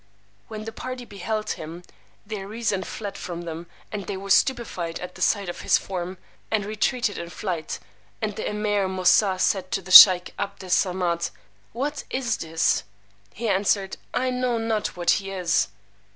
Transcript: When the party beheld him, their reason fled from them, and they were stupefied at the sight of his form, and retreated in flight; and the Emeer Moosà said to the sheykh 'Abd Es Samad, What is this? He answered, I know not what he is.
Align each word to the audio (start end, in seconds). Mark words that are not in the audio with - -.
When 0.47 0.65
the 0.65 0.71
party 0.71 1.05
beheld 1.05 1.51
him, 1.51 1.83
their 2.25 2.47
reason 2.47 2.81
fled 2.81 3.19
from 3.19 3.43
them, 3.43 3.67
and 3.91 4.07
they 4.07 4.17
were 4.17 4.31
stupefied 4.31 4.99
at 4.99 5.13
the 5.13 5.21
sight 5.21 5.47
of 5.47 5.61
his 5.61 5.77
form, 5.77 6.17
and 6.49 6.65
retreated 6.65 7.19
in 7.19 7.29
flight; 7.29 7.77
and 8.19 8.35
the 8.35 8.45
Emeer 8.49 8.87
Moosà 8.87 9.39
said 9.39 9.69
to 9.69 9.81
the 9.83 9.91
sheykh 9.91 10.33
'Abd 10.39 10.63
Es 10.63 10.73
Samad, 10.85 11.29
What 11.71 12.03
is 12.09 12.37
this? 12.37 12.81
He 13.35 13.47
answered, 13.47 13.97
I 14.11 14.31
know 14.31 14.57
not 14.57 14.97
what 14.97 15.11
he 15.11 15.29
is. 15.29 15.67